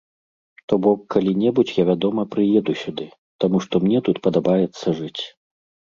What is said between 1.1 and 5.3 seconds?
калі-небудзь я вядома прыеду сюды, таму што мне тут падабаецца жыць.